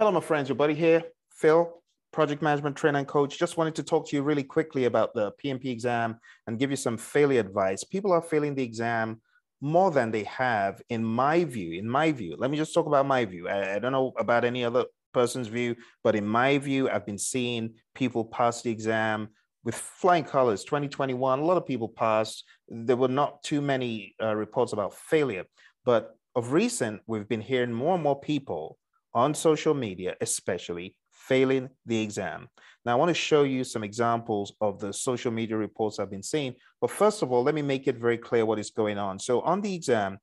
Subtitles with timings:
[0.00, 0.48] Hello, my friends.
[0.48, 1.02] Your buddy here,
[1.32, 3.36] Phil, project management trainer and coach.
[3.36, 6.76] Just wanted to talk to you really quickly about the PMP exam and give you
[6.76, 7.82] some failure advice.
[7.82, 9.20] People are failing the exam
[9.60, 11.76] more than they have, in my view.
[11.76, 13.48] In my view, let me just talk about my view.
[13.48, 17.18] I, I don't know about any other person's view, but in my view, I've been
[17.18, 19.30] seeing people pass the exam
[19.64, 20.62] with flying colors.
[20.62, 22.44] 2021, a lot of people passed.
[22.68, 25.46] There were not too many uh, reports about failure,
[25.84, 28.78] but of recent, we've been hearing more and more people
[29.14, 32.48] on social media, especially failing the exam.
[32.84, 36.22] Now, I want to show you some examples of the social media reports I've been
[36.22, 36.54] seeing.
[36.80, 39.18] But first of all, let me make it very clear what is going on.
[39.18, 40.18] So, on the exam,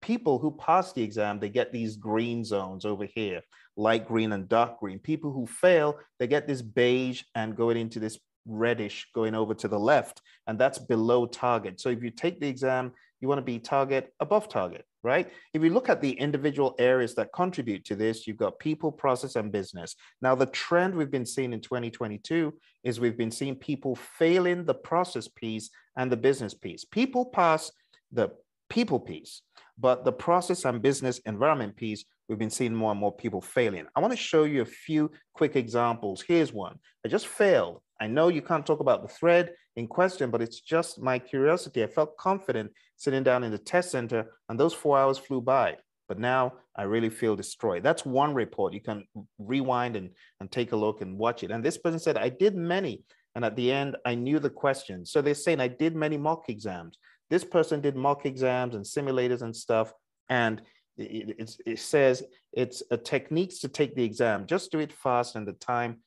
[0.00, 3.42] people who pass the exam, they get these green zones over here,
[3.76, 4.98] light green and dark green.
[4.98, 9.68] People who fail, they get this beige and going into this reddish going over to
[9.68, 11.80] the left, and that's below target.
[11.80, 15.30] So if you take the exam, you want to be target above target, right?
[15.54, 19.36] If you look at the individual areas that contribute to this, you've got people, process,
[19.36, 19.94] and business.
[20.20, 24.74] Now, the trend we've been seeing in 2022 is we've been seeing people failing the
[24.74, 26.84] process piece and the business piece.
[26.84, 27.70] People pass
[28.10, 28.30] the
[28.68, 29.42] people piece,
[29.78, 33.86] but the process and business environment piece, we've been seeing more and more people failing.
[33.94, 36.24] I want to show you a few quick examples.
[36.26, 36.80] Here's one.
[37.04, 37.80] I just failed.
[38.00, 41.82] I know you can't talk about the thread in question, but it's just my curiosity.
[41.82, 45.76] I felt confident sitting down in the test center, and those four hours flew by.
[46.08, 47.82] But now I really feel destroyed.
[47.82, 48.74] That's one report.
[48.74, 49.04] You can
[49.38, 51.50] rewind and, and take a look and watch it.
[51.50, 53.02] And this person said, I did many.
[53.34, 55.10] And at the end, I knew the questions.
[55.10, 56.98] So they're saying I did many mock exams.
[57.28, 59.92] This person did mock exams and simulators and stuff.
[60.28, 60.62] And
[60.96, 64.46] it, it says it's a techniques to take the exam.
[64.46, 65.98] Just do it fast and the time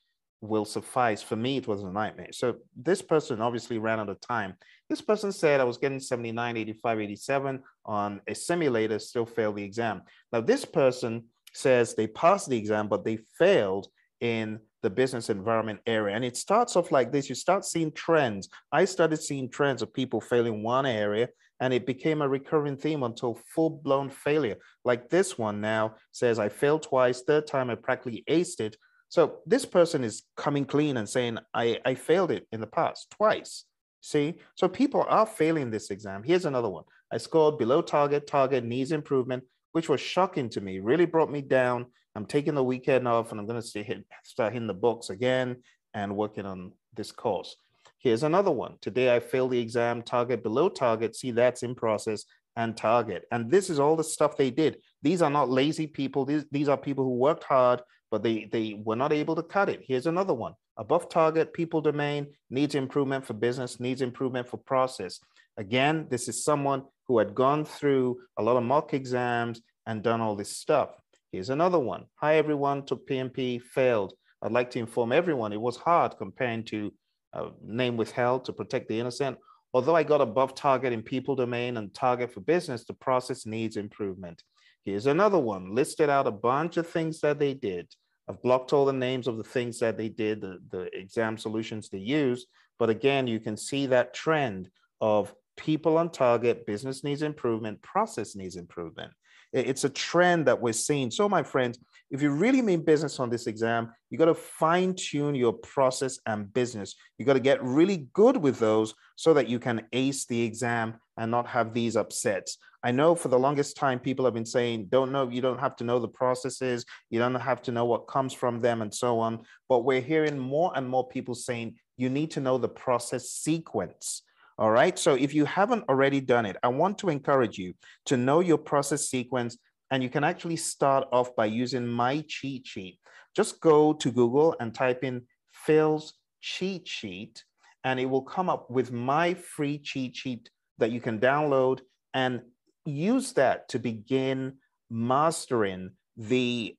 [0.41, 1.21] will suffice.
[1.21, 2.31] For me, it was a nightmare.
[2.31, 4.53] So this person obviously ran out of time.
[4.89, 9.63] This person said I was getting 79, 85, 87 on a simulator, still failed the
[9.63, 10.01] exam.
[10.31, 13.87] Now, this person says they passed the exam, but they failed
[14.21, 16.15] in the business environment area.
[16.15, 17.29] And it starts off like this.
[17.29, 18.49] You start seeing trends.
[18.71, 21.29] I started seeing trends of people failing one area
[21.59, 24.57] and it became a recurring theme until full-blown failure.
[24.85, 28.77] Like this one now says, I failed twice, third time I practically aced it,
[29.09, 33.09] so this person is coming clean and saying, I, I failed it in the past
[33.09, 33.65] twice.
[34.01, 36.23] See, so people are failing this exam.
[36.23, 36.85] Here's another one.
[37.11, 41.41] I scored below target, target needs improvement, which was shocking to me, really brought me
[41.41, 41.87] down.
[42.15, 45.57] I'm taking the weekend off and I'm going to hit, start hitting the books again
[45.93, 47.55] and working on this course.
[47.97, 48.75] Here's another one.
[48.79, 51.15] Today I failed the exam, target below target.
[51.15, 53.25] See, that's in process and target.
[53.31, 54.77] And this is all the stuff they did.
[55.01, 56.25] These are not lazy people.
[56.25, 57.81] These, these are people who worked hard
[58.11, 59.83] but they, they were not able to cut it.
[59.85, 60.53] Here's another one.
[60.77, 65.19] Above target, people domain, needs improvement for business, needs improvement for process.
[65.57, 70.21] Again, this is someone who had gone through a lot of mock exams and done
[70.21, 70.91] all this stuff.
[71.31, 72.05] Here's another one.
[72.15, 74.13] Hi, everyone, took PMP, failed.
[74.41, 76.93] I'd like to inform everyone it was hard comparing to
[77.33, 79.37] uh, name withheld to protect the innocent.
[79.73, 83.77] Although I got above target in people domain and target for business, the process needs
[83.77, 84.41] improvement.
[84.89, 87.93] Here's another one, listed out a bunch of things that they did.
[88.27, 91.89] I've blocked all the names of the things that they did, the, the exam solutions
[91.89, 92.47] they used.
[92.79, 98.35] But again, you can see that trend of people on target, business needs improvement, process
[98.35, 99.11] needs improvement.
[99.51, 101.11] It's a trend that we're seeing.
[101.11, 101.79] So, my friends,
[102.11, 106.19] if you really mean business on this exam, you got to fine tune your process
[106.25, 106.95] and business.
[107.17, 110.95] You got to get really good with those so that you can ace the exam
[111.17, 112.57] and not have these upsets.
[112.83, 115.75] I know for the longest time, people have been saying, don't know, you don't have
[115.77, 119.19] to know the processes, you don't have to know what comes from them, and so
[119.19, 119.41] on.
[119.67, 124.23] But we're hearing more and more people saying, you need to know the process sequence.
[124.59, 124.99] All right.
[124.99, 127.73] So if you haven't already done it, I want to encourage you
[128.07, 129.57] to know your process sequence.
[129.89, 132.99] And you can actually start off by using my cheat sheet.
[133.33, 135.21] Just go to Google and type in
[135.53, 137.43] Phil's cheat sheet,
[137.85, 141.79] and it will come up with my free cheat sheet that you can download
[142.13, 142.41] and
[142.85, 144.57] use that to begin
[144.89, 146.75] mastering the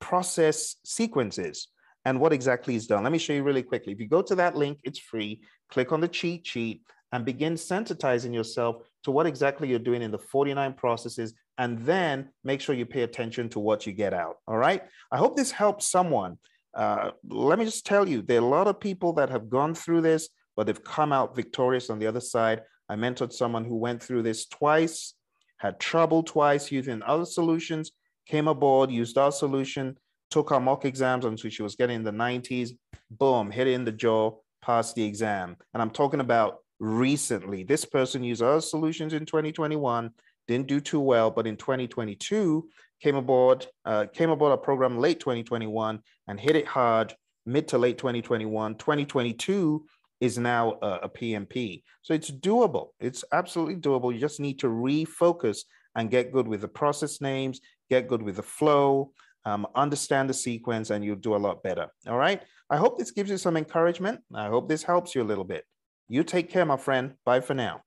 [0.00, 1.68] process sequences
[2.04, 3.02] and what exactly is done.
[3.02, 3.92] Let me show you really quickly.
[3.92, 5.42] If you go to that link, it's free.
[5.70, 6.82] Click on the cheat sheet
[7.12, 12.28] and begin sensitizing yourself to what exactly you're doing in the 49 processes and then
[12.44, 14.36] make sure you pay attention to what you get out.
[14.46, 14.82] All right.
[15.10, 16.38] I hope this helps someone.
[16.74, 19.74] Uh, let me just tell you, there are a lot of people that have gone
[19.74, 22.62] through this, but they've come out victorious on the other side.
[22.88, 25.14] I mentored someone who went through this twice,
[25.58, 27.92] had trouble twice using other solutions,
[28.26, 29.96] came aboard, used our solution,
[30.30, 32.70] took our mock exams until she was getting in the 90s,
[33.10, 35.56] boom, hit it in the jaw, passed the exam.
[35.72, 37.62] And I'm talking about recently.
[37.62, 40.10] This person used our solutions in 2021,
[40.48, 42.68] didn't do too well, but in 2022
[43.02, 47.14] came aboard, uh, came aboard a program late 2021 and hit it hard
[47.44, 48.76] mid to late 2021.
[48.76, 49.84] 2022
[50.20, 51.82] is now a, a PMP.
[52.02, 52.88] So it's doable.
[53.00, 54.12] It's absolutely doable.
[54.12, 55.60] You just need to refocus
[55.94, 59.12] and get good with the process names, get good with the flow,
[59.44, 61.88] um, understand the sequence, and you'll do a lot better.
[62.06, 62.42] All right.
[62.68, 64.20] I hope this gives you some encouragement.
[64.34, 65.64] I hope this helps you a little bit.
[66.08, 67.14] You take care, my friend.
[67.24, 67.85] Bye for now.